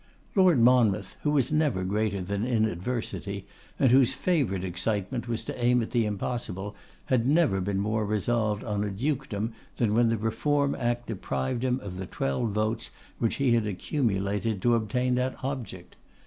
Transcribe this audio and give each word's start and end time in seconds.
Lord 0.33 0.59
Monmouth, 0.59 1.15
who 1.21 1.29
was 1.29 1.51
never 1.53 1.83
greater 1.83 2.23
than 2.23 2.43
in 2.43 2.65
adversity, 2.65 3.45
and 3.77 3.91
whose 3.91 4.15
favourite 4.15 4.63
excitement 4.63 5.27
was 5.27 5.43
to 5.43 5.63
aim 5.63 5.83
at 5.83 5.91
the 5.91 6.07
impossible, 6.07 6.75
had 7.05 7.27
never 7.27 7.61
been 7.61 7.77
more 7.79 8.03
resolved 8.03 8.63
on 8.63 8.83
a 8.83 8.89
Dukedom 8.89 9.53
than 9.77 9.93
when 9.93 10.09
the 10.09 10.17
Reform 10.17 10.73
Act 10.73 11.05
deprived 11.05 11.63
him 11.63 11.79
of 11.81 11.97
the 11.97 12.07
twelve 12.07 12.49
votes 12.49 12.89
which 13.19 13.35
he 13.35 13.51
had 13.53 13.67
accumulated 13.67 14.59
to 14.63 14.75
attain 14.75 15.13
that 15.13 15.37
object. 15.43 15.95